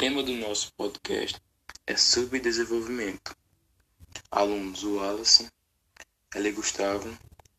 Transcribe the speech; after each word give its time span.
tema 0.00 0.22
do 0.22 0.32
nosso 0.32 0.72
podcast 0.78 1.38
é 1.86 1.94
subdesenvolvimento. 1.94 3.36
Alunos 4.30 4.82
Wallace, 4.82 5.46
Eli 6.34 6.52
Gustavo, 6.52 7.14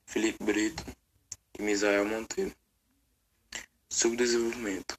Felipe 0.08 0.44
Brito 0.44 0.84
e 1.60 1.62
Misael 1.62 2.04
Monteiro. 2.04 2.52
Subdesenvolvimento. 3.88 4.98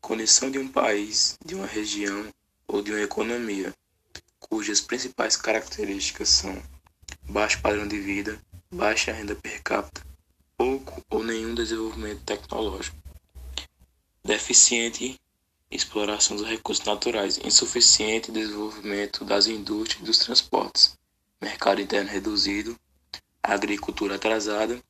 Condição 0.00 0.50
de 0.50 0.58
um 0.58 0.66
país, 0.66 1.36
de 1.44 1.54
uma 1.54 1.66
região 1.66 2.32
ou 2.66 2.80
de 2.80 2.92
uma 2.92 3.02
economia, 3.02 3.74
cujas 4.38 4.80
principais 4.80 5.36
características 5.36 6.30
são 6.30 6.62
baixo 7.24 7.60
padrão 7.60 7.86
de 7.86 8.00
vida, 8.00 8.40
baixa 8.72 9.12
renda 9.12 9.34
per 9.34 9.62
capita, 9.62 10.02
pouco 10.56 11.04
ou 11.10 11.22
nenhum 11.22 11.54
desenvolvimento 11.54 12.24
tecnológico, 12.24 12.96
deficiente 14.24 15.19
exploração 15.70 16.36
dos 16.36 16.46
recursos 16.46 16.84
naturais, 16.84 17.38
insuficiente 17.44 18.32
desenvolvimento 18.32 19.24
das 19.24 19.46
indústrias 19.46 20.02
e 20.02 20.04
dos 20.04 20.18
transportes, 20.18 20.98
mercado 21.40 21.80
interno 21.80 22.10
reduzido, 22.10 22.76
agricultura 23.42 24.16
atrasada, 24.16 24.82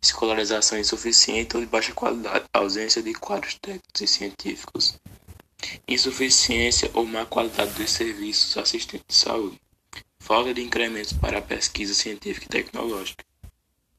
escolarização 0.00 0.78
insuficiente 0.78 1.56
ou 1.56 1.62
de 1.62 1.68
baixa 1.68 1.92
qualidade, 1.92 2.44
ausência 2.52 3.02
de 3.02 3.12
quadros 3.14 3.54
técnicos 3.54 4.00
e 4.00 4.06
científicos, 4.06 4.98
insuficiência 5.86 6.90
ou 6.94 7.04
má 7.04 7.26
qualidade 7.26 7.72
dos 7.72 7.90
serviços 7.90 8.56
assistentes 8.56 9.06
de 9.08 9.14
saúde, 9.14 9.60
falta 10.20 10.54
de 10.54 10.62
incrementos 10.62 11.12
para 11.12 11.38
a 11.38 11.42
pesquisa 11.42 11.94
científica 11.94 12.46
e 12.46 12.48
tecnológica, 12.48 13.24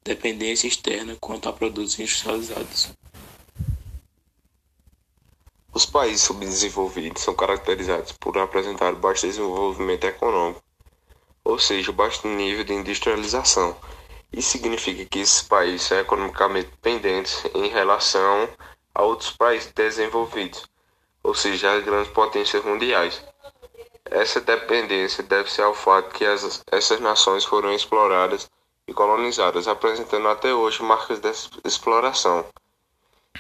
dependência 0.04 0.68
externa 0.68 1.18
quanto 1.20 1.50
a 1.50 1.54
produtos 1.54 2.00
industrializados. 2.00 2.90
Os 5.72 5.86
países 5.86 6.24
subdesenvolvidos 6.24 7.22
são 7.22 7.36
caracterizados 7.36 8.12
por 8.14 8.36
apresentar 8.40 8.94
baixo 8.96 9.28
desenvolvimento 9.28 10.04
econômico, 10.06 10.64
ou 11.44 11.60
seja, 11.60 11.92
baixo 11.92 12.28
nível 12.28 12.64
de 12.64 12.74
industrialização. 12.74 13.78
Isso 14.34 14.50
significa 14.50 15.06
que 15.06 15.20
esses 15.20 15.44
países 15.44 15.84
são 15.84 16.00
economicamente 16.00 16.70
dependentes 16.72 17.44
em 17.54 17.68
relação 17.68 18.50
a 18.96 19.04
outros 19.04 19.32
países 19.32 19.72
desenvolvidos, 19.72 20.68
ou 21.24 21.36
seja, 21.36 21.72
as 21.72 21.84
grandes 21.84 22.12
potências 22.12 22.64
mundiais. 22.66 23.24
Essa 24.06 24.42
dependência 24.42 25.24
deve-se 25.24 25.62
ao 25.62 25.76
fato 25.76 26.16
que 26.16 26.26
as, 26.26 26.64
essas 26.72 27.00
nações 27.00 27.46
foram 27.46 27.72
exploradas 27.72 28.50
e 28.88 28.94
colonizadas, 28.94 29.68
apresentando 29.68 30.28
até 30.30 30.52
hoje 30.52 30.82
marcas 30.82 31.20
dessa 31.20 31.48
exploração. 31.64 32.44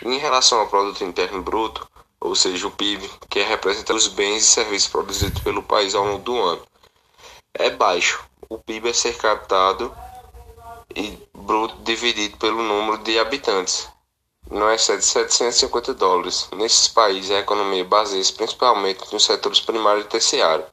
Em 0.03 0.17
relação 0.19 0.59
ao 0.59 0.67
produto 0.67 1.03
interno 1.03 1.41
bruto, 1.41 1.89
ou 2.29 2.35
seja, 2.35 2.67
o 2.67 2.71
PIB, 2.71 3.09
que 3.27 3.39
é 3.39 3.43
representa 3.43 3.93
os 3.93 4.07
bens 4.07 4.43
e 4.43 4.47
serviços 4.47 4.87
produzidos 4.87 5.41
pelo 5.41 5.63
país 5.63 5.95
ao 5.95 6.05
longo 6.05 6.19
do 6.19 6.39
ano. 6.39 6.61
É 7.55 7.71
baixo. 7.71 8.23
O 8.47 8.59
PIB 8.59 8.89
é 8.89 8.93
ser 8.93 9.17
captado 9.17 9.91
e 10.95 11.17
bruto 11.33 11.75
dividido 11.81 12.37
pelo 12.37 12.61
número 12.61 12.99
de 12.99 13.17
habitantes. 13.17 13.89
Não 14.49 14.71
excede 14.71 15.03
750 15.03 15.93
dólares. 15.95 16.47
Nesses 16.53 16.87
países, 16.87 17.31
a 17.31 17.39
economia 17.39 17.83
baseia-se 17.83 18.33
principalmente 18.33 19.11
nos 19.11 19.25
setores 19.25 19.59
primário 19.59 20.01
e 20.01 20.05
terciário. 20.05 20.65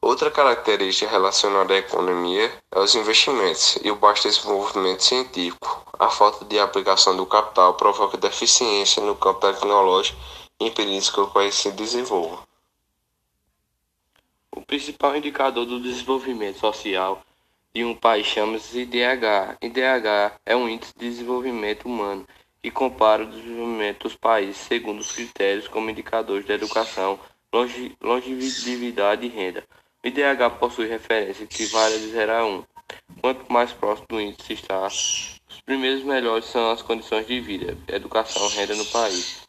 Outra 0.00 0.30
característica 0.30 1.10
relacionada 1.10 1.74
à 1.74 1.78
economia 1.78 2.52
é 2.72 2.78
os 2.78 2.94
investimentos 2.94 3.78
e 3.82 3.90
o 3.90 3.96
baixo 3.96 4.28
desenvolvimento 4.28 5.02
científico. 5.02 5.84
A 5.98 6.08
falta 6.08 6.44
de 6.44 6.60
aplicação 6.60 7.16
do 7.16 7.26
capital 7.26 7.74
provoca 7.74 8.16
deficiência 8.16 9.02
no 9.02 9.16
campo 9.16 9.40
tecnológico 9.40 10.16
impedindo 10.60 11.12
que 11.12 11.20
o 11.20 11.30
país 11.30 11.54
se 11.54 11.70
desenvolva. 11.72 12.46
O 14.50 14.62
principal 14.62 15.16
indicador 15.16 15.66
do 15.66 15.80
desenvolvimento 15.80 16.58
social 16.58 17.22
de 17.74 17.84
um 17.84 17.94
país 17.94 18.26
chama-se 18.26 18.80
IDH. 18.80 19.58
IDH 19.60 20.40
é 20.46 20.56
um 20.56 20.68
índice 20.68 20.94
de 20.96 21.10
desenvolvimento 21.10 21.84
humano 21.84 22.26
que 22.62 22.70
compara 22.70 23.22
o 23.22 23.26
desenvolvimento 23.26 24.04
dos 24.04 24.16
países 24.16 24.56
segundo 24.56 25.00
os 25.00 25.12
critérios 25.12 25.68
como 25.68 25.90
indicadores 25.90 26.46
de 26.46 26.52
educação, 26.52 27.20
longevidade 28.00 29.26
e 29.26 29.28
renda. 29.28 29.62
O 30.02 30.08
IDH 30.08 30.58
possui 30.58 30.86
referência 30.86 31.46
que 31.46 31.66
varia 31.66 31.98
de 31.98 32.08
0 32.08 32.32
a 32.32 32.46
1. 32.46 32.64
Quanto 33.20 33.52
mais 33.52 33.72
próximo 33.72 34.06
do 34.08 34.20
índice 34.20 34.54
está, 34.54 34.86
os 34.86 35.60
primeiros 35.64 36.02
melhores 36.02 36.46
são 36.46 36.70
as 36.70 36.80
condições 36.80 37.26
de 37.26 37.40
vida, 37.40 37.76
educação 37.88 38.48
renda 38.48 38.74
no 38.74 38.86
país. 38.86 39.45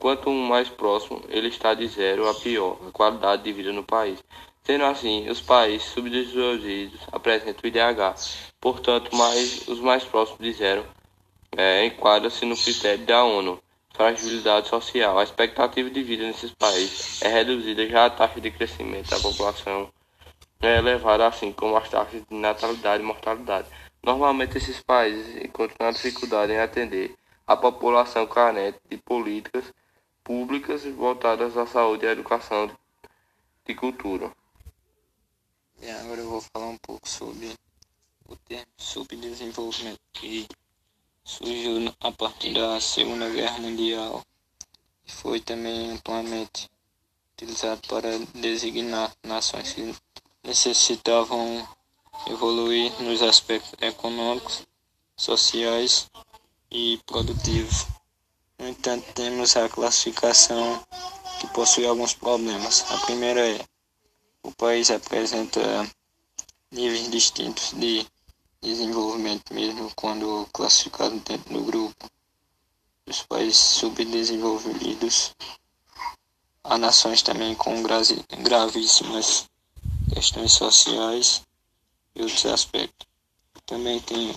Quanto 0.00 0.30
mais 0.30 0.66
próximo 0.70 1.22
ele 1.28 1.48
está 1.48 1.74
de 1.74 1.86
zero, 1.86 2.26
a 2.26 2.32
pior 2.32 2.78
a 2.88 2.90
qualidade 2.90 3.42
de 3.42 3.52
vida 3.52 3.70
no 3.70 3.84
país. 3.84 4.18
Sendo 4.64 4.84
assim, 4.86 5.28
os 5.28 5.42
países 5.42 5.88
subdesenvolvidos 5.88 7.00
apresentam 7.12 7.60
o 7.62 7.66
IDH, 7.66 8.14
portanto, 8.58 9.14
mais, 9.14 9.68
os 9.68 9.78
mais 9.78 10.02
próximos 10.02 10.40
de 10.40 10.52
zero 10.54 10.86
é, 11.54 11.84
enquadram-se 11.84 12.46
no 12.46 12.56
critério 12.56 13.04
da 13.04 13.22
ONU, 13.24 13.62
fragilidade 13.92 14.68
social. 14.68 15.18
A 15.18 15.22
expectativa 15.22 15.90
de 15.90 16.02
vida 16.02 16.26
nesses 16.26 16.52
países 16.52 17.20
é 17.20 17.28
reduzida, 17.28 17.86
já 17.86 18.06
a 18.06 18.10
taxa 18.10 18.40
de 18.40 18.50
crescimento 18.50 19.10
da 19.10 19.20
população 19.20 19.90
é 20.62 20.78
elevada, 20.78 21.26
assim 21.26 21.52
como 21.52 21.76
as 21.76 21.90
taxas 21.90 22.22
de 22.26 22.34
natalidade 22.34 23.02
e 23.02 23.06
mortalidade. 23.06 23.68
Normalmente, 24.02 24.56
esses 24.56 24.80
países 24.80 25.44
encontram 25.44 25.92
dificuldade 25.92 26.52
em 26.52 26.58
atender 26.58 27.14
a 27.46 27.54
população 27.54 28.26
carente 28.26 28.78
de 28.88 28.96
políticas 28.96 29.70
públicas 30.30 30.84
voltadas 30.84 31.56
à 31.56 31.66
saúde, 31.66 32.06
à 32.06 32.12
educação 32.12 32.70
e 33.66 33.74
cultura. 33.74 34.30
E 35.82 35.90
agora 35.90 36.20
eu 36.20 36.30
vou 36.30 36.40
falar 36.40 36.68
um 36.68 36.76
pouco 36.76 37.08
sobre 37.08 37.52
o 38.28 38.36
termo 38.36 38.70
subdesenvolvimento 38.76 39.98
que 40.12 40.46
surgiu 41.24 41.92
a 41.98 42.12
partir 42.12 42.54
da 42.54 42.80
Segunda 42.80 43.28
Guerra 43.28 43.58
Mundial 43.58 44.24
e 45.04 45.10
foi 45.10 45.40
também 45.40 45.90
amplamente 45.90 46.70
utilizado 47.32 47.80
para 47.88 48.16
designar 48.32 49.12
nações 49.24 49.72
que 49.72 49.92
necessitavam 50.44 51.68
evoluir 52.28 52.92
nos 53.02 53.20
aspectos 53.20 53.74
econômicos, 53.80 54.64
sociais 55.16 56.08
e 56.70 57.00
produtivos. 57.04 57.99
No 58.60 58.68
entanto, 58.68 59.10
temos 59.14 59.56
a 59.56 59.70
classificação 59.70 60.84
que 61.40 61.46
possui 61.46 61.86
alguns 61.86 62.12
problemas. 62.12 62.84
A 62.92 62.98
primeira 63.06 63.40
é: 63.40 63.64
o 64.42 64.52
país 64.52 64.90
apresenta 64.90 65.62
níveis 66.70 67.10
distintos 67.10 67.72
de 67.72 68.06
desenvolvimento, 68.60 69.54
mesmo 69.54 69.90
quando 69.96 70.46
classificado 70.52 71.18
dentro 71.20 71.54
do 71.54 71.64
grupo. 71.64 72.06
Os 73.06 73.22
países 73.22 73.56
subdesenvolvidos, 73.56 75.34
há 76.62 76.76
nações 76.76 77.22
também 77.22 77.54
com 77.54 77.82
gravíssimas 78.42 79.48
questões 80.12 80.52
sociais 80.52 81.42
e 82.14 82.20
outros 82.20 82.44
aspectos. 82.44 83.08
Também 83.64 84.00
tem 84.00 84.36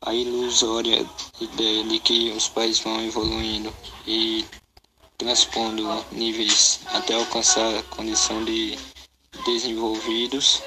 a 0.00 0.14
ilusória 0.14 1.04
ideia 1.40 1.84
de 1.84 1.98
que 1.98 2.30
os 2.30 2.48
países 2.48 2.80
vão 2.80 3.04
evoluindo 3.04 3.74
e 4.06 4.44
transpondo 5.16 5.84
níveis 6.12 6.80
até 6.86 7.14
alcançar 7.14 7.74
a 7.76 7.82
condição 7.84 8.44
de 8.44 8.78
desenvolvidos. 9.44 10.62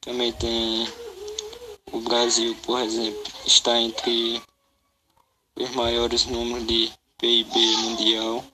Também 0.00 0.32
tem 0.32 0.88
o 1.92 2.00
Brasil, 2.00 2.56
por 2.62 2.80
exemplo, 2.80 3.22
está 3.46 3.80
entre 3.80 4.42
os 5.56 5.70
maiores 5.70 6.26
números 6.26 6.66
de 6.66 6.92
PIB 7.18 7.76
mundial, 7.76 8.44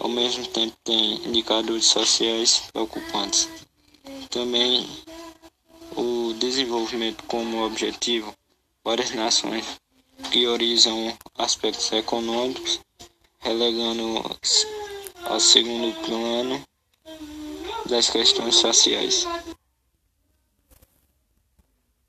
ao 0.00 0.08
mesmo 0.08 0.46
tempo 0.46 0.74
tem 0.82 1.16
indicadores 1.26 1.84
sociais 1.84 2.62
preocupantes. 2.72 3.48
Também 4.30 4.88
o 5.94 6.32
desenvolvimento 6.38 7.22
como 7.24 7.64
objetivo, 7.64 8.34
várias 8.84 9.12
nações 9.12 9.64
priorizam 10.30 11.16
aspectos 11.36 11.90
econômicos, 11.92 12.80
relegando 13.38 14.22
ao 15.24 15.40
segundo 15.40 15.94
plano 16.04 16.62
das 17.86 18.08
questões 18.10 18.56
sociais. 18.56 19.26